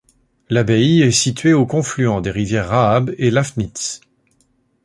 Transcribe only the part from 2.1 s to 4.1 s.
des rivières Raab et Lafnitz.